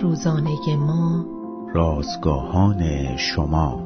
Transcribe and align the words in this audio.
روزانه 0.00 0.76
ما. 0.76 1.26
رازگاهان 1.74 3.16
شما. 3.16 3.82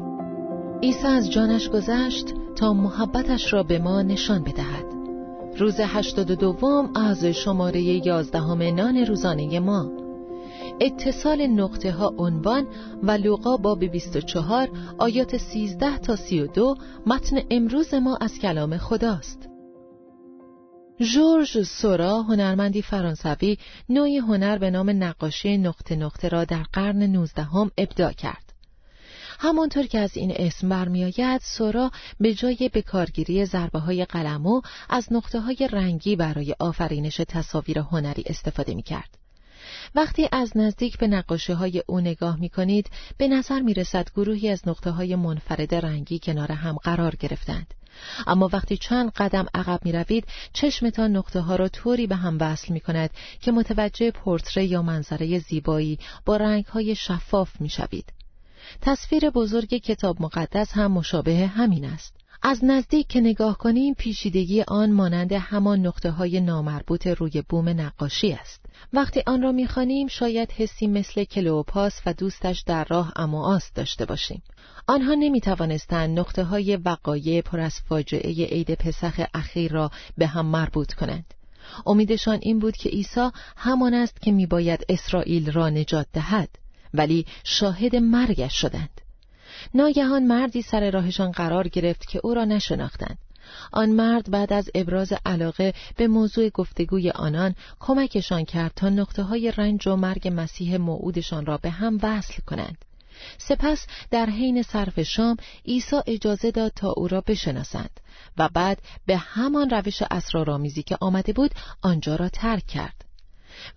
عیسی 0.82 1.06
از 1.06 1.30
جانش 1.30 1.68
گذشت 1.68 2.34
تا 2.56 2.72
محبتش 2.72 3.52
را 3.52 3.62
به 3.62 3.78
ما 3.78 4.02
نشان 4.02 4.42
بدهد. 4.42 4.84
روز 5.58 5.80
هشتاد 5.80 6.30
و 6.30 6.34
دوم 6.34 6.90
از 6.94 7.24
شماره 7.24 7.82
یازدهم 7.82 8.62
نان 8.62 8.96
روزانه 8.96 9.60
ما. 9.60 9.90
اتصال 10.80 11.46
نقطه 11.46 11.92
ها 11.92 12.14
عنوان 12.18 12.66
و 13.02 13.10
لوقا 13.10 13.56
باب 13.56 13.84
24 13.84 14.68
آیات 14.98 15.36
13 15.36 15.98
تا 15.98 16.16
32 16.16 16.76
متن 17.06 17.36
امروز 17.50 17.94
ما 17.94 18.16
از 18.20 18.38
کلام 18.38 18.76
خداست. 18.76 19.55
ژورژ 21.00 21.58
سورا 21.58 22.22
هنرمندی 22.22 22.82
فرانسوی 22.82 23.58
نوعی 23.88 24.18
هنر 24.18 24.58
به 24.58 24.70
نام 24.70 24.90
نقاشی 24.90 25.58
نقطه 25.58 25.96
نقطه 25.96 26.28
را 26.28 26.44
در 26.44 26.62
قرن 26.72 27.02
نوزدهم 27.02 27.70
ابداع 27.78 28.12
کرد. 28.12 28.52
همانطور 29.38 29.86
که 29.86 29.98
از 29.98 30.16
این 30.16 30.32
اسم 30.36 30.68
برمیآید 30.68 31.40
سورا 31.40 31.90
به 32.20 32.34
جای 32.34 32.70
بکارگیری 32.74 33.44
ضربه 33.44 33.78
های 33.78 34.04
قلمو 34.04 34.60
از 34.90 35.12
نقطه 35.12 35.40
های 35.40 35.68
رنگی 35.72 36.16
برای 36.16 36.54
آفرینش 36.58 37.16
تصاویر 37.16 37.78
هنری 37.78 38.24
استفاده 38.26 38.74
می 38.74 38.82
کرد. 38.82 39.18
وقتی 39.94 40.28
از 40.32 40.56
نزدیک 40.56 40.98
به 40.98 41.06
نقاشی 41.06 41.52
های 41.52 41.82
او 41.86 42.00
نگاه 42.00 42.40
می 42.40 42.48
کنید 42.48 42.90
به 43.18 43.28
نظر 43.28 43.60
می 43.60 43.74
رسد 43.74 44.10
گروهی 44.16 44.48
از 44.48 44.68
نقطه 44.68 44.90
های 44.90 45.16
منفرد 45.16 45.74
رنگی 45.74 46.18
کنار 46.18 46.52
هم 46.52 46.76
قرار 46.76 47.16
گرفتند. 47.16 47.74
اما 48.26 48.50
وقتی 48.52 48.76
چند 48.76 49.10
قدم 49.10 49.46
عقب 49.54 49.80
می 49.84 49.92
روید 49.92 50.26
چشمتان 50.52 51.16
نقطه 51.16 51.40
ها 51.40 51.56
را 51.56 51.68
طوری 51.68 52.06
به 52.06 52.16
هم 52.16 52.36
وصل 52.40 52.72
می 52.72 52.80
کند 52.80 53.10
که 53.40 53.52
متوجه 53.52 54.10
پورتره 54.10 54.64
یا 54.64 54.82
منظره 54.82 55.38
زیبایی 55.38 55.98
با 56.24 56.36
رنگ 56.36 56.64
های 56.64 56.94
شفاف 56.94 57.60
می 57.60 57.68
شوید. 57.68 58.12
تصویر 58.80 59.30
بزرگ 59.30 59.68
کتاب 59.68 60.22
مقدس 60.22 60.72
هم 60.72 60.92
مشابه 60.92 61.46
همین 61.46 61.84
است. 61.84 62.25
از 62.48 62.64
نزدیک 62.64 63.08
که 63.08 63.20
نگاه 63.20 63.58
کنیم 63.58 63.94
پیچیدگی 63.94 64.62
آن 64.62 64.92
مانند 64.92 65.32
همان 65.32 65.86
نقطه 65.86 66.10
های 66.10 66.40
نامربوط 66.40 67.06
روی 67.06 67.42
بوم 67.48 67.68
نقاشی 67.68 68.32
است. 68.32 68.66
وقتی 68.92 69.22
آن 69.26 69.42
را 69.42 69.52
می‌خوانیم 69.52 70.08
شاید 70.08 70.52
حسی 70.52 70.86
مثل 70.86 71.24
کلوپاس 71.24 72.00
و 72.06 72.14
دوستش 72.14 72.62
در 72.66 72.84
راه 72.84 73.12
امواس 73.16 73.72
داشته 73.74 74.04
باشیم. 74.04 74.42
آنها 74.86 75.14
نمی 75.14 75.40
توانستند 75.40 76.18
نقطه 76.18 76.44
های 76.44 76.76
وقایع 76.76 77.40
پر 77.40 77.60
از 77.60 77.80
فاجعه 77.88 78.46
عید 78.46 78.74
پسخ 78.74 79.20
اخیر 79.34 79.72
را 79.72 79.90
به 80.18 80.26
هم 80.26 80.46
مربوط 80.46 80.92
کنند. 80.92 81.34
امیدشان 81.86 82.38
این 82.42 82.58
بود 82.58 82.76
که 82.76 82.88
عیسی 82.88 83.28
همان 83.56 83.94
است 83.94 84.22
که 84.22 84.32
میباید 84.32 84.84
اسرائیل 84.88 85.52
را 85.52 85.68
نجات 85.68 86.06
دهد 86.12 86.48
ولی 86.94 87.26
شاهد 87.44 87.96
مرگش 87.96 88.60
شدند. 88.60 89.00
ناگهان 89.74 90.26
مردی 90.26 90.62
سر 90.62 90.90
راهشان 90.90 91.30
قرار 91.30 91.68
گرفت 91.68 92.08
که 92.08 92.20
او 92.24 92.34
را 92.34 92.44
نشناختند. 92.44 93.18
آن 93.72 93.90
مرد 93.90 94.30
بعد 94.30 94.52
از 94.52 94.70
ابراز 94.74 95.12
علاقه 95.26 95.74
به 95.96 96.06
موضوع 96.08 96.48
گفتگوی 96.48 97.10
آنان 97.10 97.54
کمکشان 97.80 98.44
کرد 98.44 98.72
تا 98.76 98.88
نقطه 98.88 99.22
های 99.22 99.52
رنج 99.56 99.88
و 99.88 99.96
مرگ 99.96 100.32
مسیح 100.34 100.76
موعودشان 100.76 101.46
را 101.46 101.56
به 101.56 101.70
هم 101.70 101.98
وصل 102.02 102.42
کنند. 102.46 102.84
سپس 103.38 103.86
در 104.10 104.26
حین 104.26 104.62
صرف 104.62 105.02
شام 105.02 105.36
عیسی 105.66 105.96
اجازه 106.06 106.50
داد 106.50 106.72
تا 106.76 106.92
او 106.92 107.08
را 107.08 107.20
بشناسند 107.20 108.00
و 108.38 108.48
بعد 108.48 108.82
به 109.06 109.16
همان 109.16 109.70
روش 109.70 110.02
اسرارآمیزی 110.10 110.82
که 110.82 110.96
آمده 111.00 111.32
بود 111.32 111.50
آنجا 111.82 112.16
را 112.16 112.28
ترک 112.28 112.66
کرد. 112.66 113.05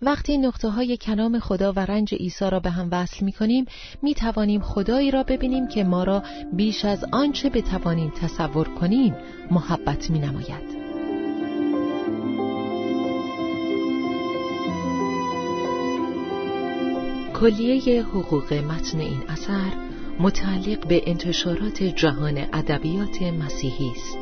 وقتی 0.02 0.38
نقطه 0.38 0.68
های 0.68 0.96
کلام 0.96 1.38
خدا 1.38 1.72
و 1.72 1.80
رنج 1.80 2.14
عیسی 2.14 2.50
را 2.50 2.60
به 2.60 2.70
هم 2.70 2.88
وصل 2.92 3.24
می 3.24 3.32
کنیم 3.32 3.64
می 4.02 4.14
توانیم 4.14 4.60
خدایی 4.60 5.10
را 5.10 5.22
ببینیم 5.22 5.68
که 5.68 5.84
ما 5.84 6.04
را 6.04 6.22
بیش 6.52 6.84
از 6.84 7.04
آنچه 7.12 7.50
بتوانیم 7.50 8.10
تصور 8.10 8.68
کنیم 8.68 9.16
محبت 9.50 10.10
می 10.10 10.18
نماید. 10.18 10.80
کلیه 17.40 18.02
حقوق 18.02 18.52
متن 18.52 19.00
این 19.00 19.22
اثر 19.28 19.72
متعلق 20.18 20.86
به 20.86 21.02
انتشارات 21.06 21.82
جهان 21.82 22.38
ادبیات 22.52 23.22
مسیحی 23.22 23.90
است. 23.96 24.18